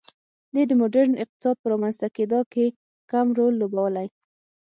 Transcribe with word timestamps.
دې 0.53 0.63
د 0.67 0.71
ماډرن 0.79 1.11
اقتصاد 1.23 1.55
په 1.59 1.67
رامنځته 1.73 2.07
کېدا 2.17 2.39
کې 2.53 2.65
کم 3.11 3.27
رول 3.37 3.53
لوبولی. 3.61 4.07